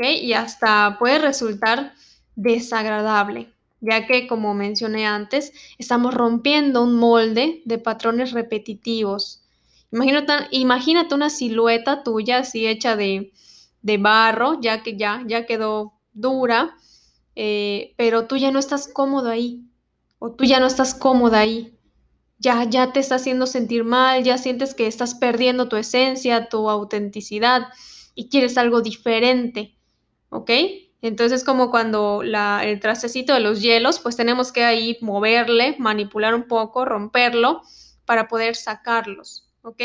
Y 0.00 0.32
hasta 0.32 0.96
puede 0.98 1.20
resultar 1.20 1.94
desagradable, 2.34 3.53
ya 3.84 4.06
que, 4.06 4.26
como 4.26 4.54
mencioné 4.54 5.06
antes, 5.06 5.52
estamos 5.78 6.14
rompiendo 6.14 6.82
un 6.82 6.96
molde 6.96 7.62
de 7.64 7.78
patrones 7.78 8.32
repetitivos. 8.32 9.42
Imagínate, 9.92 10.32
imagínate 10.50 11.14
una 11.14 11.30
silueta 11.30 12.02
tuya 12.02 12.38
así 12.38 12.66
hecha 12.66 12.96
de, 12.96 13.32
de 13.82 13.98
barro, 13.98 14.60
ya 14.60 14.82
que 14.82 14.96
ya, 14.96 15.22
ya 15.26 15.46
quedó 15.46 15.94
dura, 16.12 16.76
eh, 17.36 17.94
pero 17.96 18.26
tú 18.26 18.36
ya 18.36 18.50
no 18.50 18.58
estás 18.58 18.88
cómodo 18.88 19.30
ahí, 19.30 19.62
o 20.18 20.32
tú 20.32 20.44
ya 20.44 20.60
no 20.60 20.66
estás 20.66 20.94
cómoda 20.94 21.40
ahí. 21.40 21.78
Ya, 22.38 22.64
ya 22.64 22.92
te 22.92 23.00
está 23.00 23.16
haciendo 23.16 23.46
sentir 23.46 23.84
mal, 23.84 24.24
ya 24.24 24.38
sientes 24.38 24.74
que 24.74 24.86
estás 24.86 25.14
perdiendo 25.14 25.68
tu 25.68 25.76
esencia, 25.76 26.48
tu 26.48 26.68
autenticidad 26.68 27.68
y 28.14 28.28
quieres 28.28 28.58
algo 28.58 28.82
diferente, 28.82 29.78
¿ok? 30.30 30.50
Entonces, 31.04 31.44
como 31.44 31.70
cuando 31.70 32.22
la, 32.22 32.64
el 32.64 32.80
trastecito 32.80 33.34
de 33.34 33.40
los 33.40 33.60
hielos, 33.60 34.00
pues 34.00 34.16
tenemos 34.16 34.52
que 34.52 34.64
ahí 34.64 34.96
moverle, 35.02 35.76
manipular 35.78 36.34
un 36.34 36.44
poco, 36.44 36.86
romperlo 36.86 37.60
para 38.06 38.26
poder 38.26 38.56
sacarlos, 38.56 39.50
¿ok? 39.60 39.82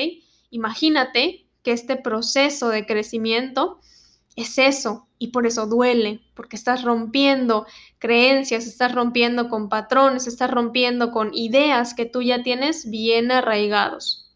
Imagínate 0.49 1.45
que 1.61 1.73
este 1.73 1.97
proceso 1.97 2.69
de 2.69 2.85
crecimiento 2.85 3.81
es 4.37 4.57
eso 4.57 5.09
y 5.17 5.27
por 5.31 5.45
eso 5.45 5.67
duele, 5.67 6.21
porque 6.35 6.55
estás 6.55 6.83
rompiendo 6.83 7.65
creencias, 7.97 8.65
estás 8.65 8.95
rompiendo 8.95 9.49
con 9.49 9.67
patrones, 9.67 10.25
estás 10.25 10.49
rompiendo 10.49 11.11
con 11.11 11.33
ideas 11.33 11.93
que 11.93 12.05
tú 12.05 12.21
ya 12.21 12.43
tienes 12.43 12.89
bien 12.89 13.33
arraigados. 13.33 14.33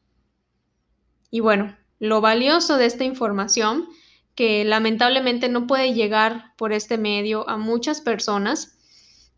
Y 1.31 1.39
bueno, 1.39 1.77
lo 1.99 2.19
valioso 2.19 2.75
de 2.75 2.87
esta 2.87 3.05
información 3.05 3.87
que 4.35 4.63
lamentablemente 4.65 5.49
no 5.49 5.67
puede 5.67 5.93
llegar 5.93 6.53
por 6.57 6.73
este 6.73 6.97
medio 6.97 7.47
a 7.49 7.57
muchas 7.57 8.01
personas, 8.01 8.77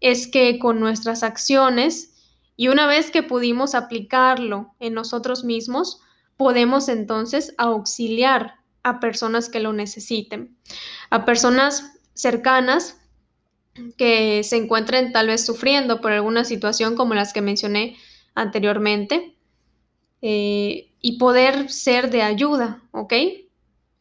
es 0.01 0.27
que 0.27 0.59
con 0.59 0.79
nuestras 0.79 1.23
acciones 1.23 2.13
y 2.57 2.69
una 2.69 2.87
vez 2.87 3.11
que 3.11 3.23
pudimos 3.23 3.75
aplicarlo 3.75 4.73
en 4.79 4.93
nosotros 4.93 5.43
mismos, 5.43 5.99
podemos 6.37 6.87
entonces 6.87 7.53
auxiliar 7.57 8.55
a 8.83 8.99
personas 8.99 9.49
que 9.49 9.59
lo 9.59 9.73
necesiten, 9.73 10.55
a 11.09 11.25
personas 11.25 11.93
cercanas 12.13 13.01
que 13.97 14.43
se 14.43 14.57
encuentren 14.57 15.11
tal 15.11 15.27
vez 15.27 15.45
sufriendo 15.45 15.99
por 15.99 16.11
alguna 16.11 16.45
situación 16.45 16.95
como 16.95 17.13
las 17.13 17.33
que 17.33 17.41
mencioné 17.41 17.97
anteriormente 18.33 19.35
eh, 20.21 20.91
y 21.01 21.17
poder 21.17 21.69
ser 21.69 22.09
de 22.09 22.21
ayuda, 22.21 22.81
¿ok? 22.91 23.13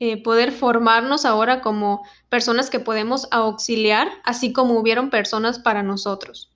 Eh, 0.07 0.23
poder 0.23 0.53
formarnos 0.53 1.25
ahora 1.25 1.63
como 1.63 2.07
personas 2.29 2.69
que 2.69 2.79
podemos 2.79 3.27
auxiliar, 3.31 4.07
así 4.23 4.53
como 4.53 4.79
hubieron 4.79 5.09
personas 5.09 5.59
para 5.59 5.83
nosotros. 5.83 6.53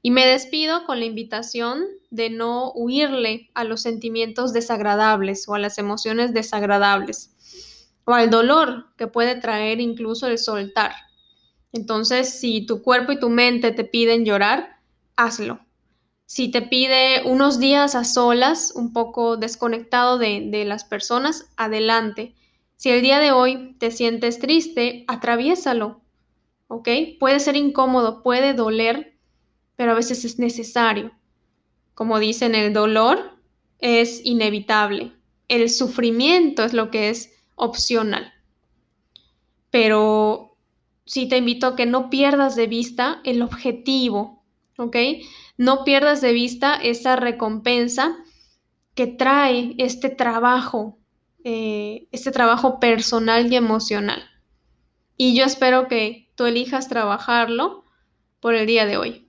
Y 0.00 0.12
me 0.12 0.24
despido 0.24 0.86
con 0.86 1.00
la 1.00 1.06
invitación 1.06 1.82
de 2.10 2.30
no 2.30 2.70
huirle 2.70 3.50
a 3.54 3.64
los 3.64 3.82
sentimientos 3.82 4.52
desagradables 4.52 5.48
o 5.48 5.56
a 5.56 5.58
las 5.58 5.76
emociones 5.78 6.32
desagradables 6.34 7.88
o 8.04 8.14
al 8.14 8.30
dolor 8.30 8.94
que 8.96 9.08
puede 9.08 9.34
traer 9.40 9.80
incluso 9.80 10.28
el 10.28 10.38
soltar. 10.38 10.92
Entonces, 11.72 12.38
si 12.38 12.64
tu 12.64 12.80
cuerpo 12.80 13.10
y 13.10 13.18
tu 13.18 13.28
mente 13.28 13.72
te 13.72 13.82
piden 13.82 14.24
llorar, 14.24 14.78
hazlo. 15.16 15.65
Si 16.26 16.50
te 16.50 16.60
pide 16.60 17.22
unos 17.24 17.60
días 17.60 17.94
a 17.94 18.02
solas, 18.02 18.72
un 18.74 18.92
poco 18.92 19.36
desconectado 19.36 20.18
de, 20.18 20.64
las 20.66 20.82
personas, 20.82 21.48
adelante. 21.56 22.34
Si 22.74 22.90
el 22.90 23.00
día 23.00 23.20
de 23.20 23.30
hoy 23.30 23.76
te 23.78 23.92
sientes 23.92 24.40
triste, 24.40 25.04
atraviésalo, 25.06 26.00
¿ok? 26.66 26.88
Puede 27.20 27.38
ser 27.38 27.54
incómodo, 27.54 28.24
puede 28.24 28.54
doler, 28.54 29.16
pero 29.76 29.92
a 29.92 29.94
veces 29.94 30.24
es 30.24 30.40
necesario. 30.40 31.12
Como 31.94 32.18
dicen, 32.18 32.56
el 32.56 32.72
dolor 32.72 33.38
es 33.78 34.20
inevitable. 34.24 35.12
El 35.46 35.70
sufrimiento 35.70 36.64
es 36.64 36.72
lo 36.72 36.90
que 36.90 37.08
es 37.08 37.32
opcional. 37.54 38.32
Pero 39.70 40.56
sí 41.04 41.28
te 41.28 41.36
invito 41.36 41.68
a 41.68 41.76
que 41.76 41.86
no 41.86 42.10
pierdas 42.10 42.56
de 42.56 42.66
vista 42.66 43.20
el 43.22 43.42
objetivo, 43.42 44.42
¿ok? 44.76 44.96
No 45.56 45.84
pierdas 45.84 46.20
de 46.20 46.32
vista 46.32 46.74
esa 46.74 47.16
recompensa 47.16 48.16
que 48.94 49.06
trae 49.06 49.74
este 49.78 50.08
trabajo, 50.10 50.98
eh, 51.44 52.08
este 52.12 52.30
trabajo 52.30 52.80
personal 52.80 53.52
y 53.52 53.56
emocional. 53.56 54.22
Y 55.16 55.36
yo 55.36 55.44
espero 55.44 55.88
que 55.88 56.30
tú 56.34 56.46
elijas 56.46 56.88
trabajarlo 56.88 57.84
por 58.40 58.54
el 58.54 58.66
día 58.66 58.86
de 58.86 58.96
hoy. 58.96 59.25